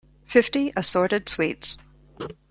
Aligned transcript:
Fifty 0.25 0.73
assorted 0.75 1.29
sweets. 1.29 1.77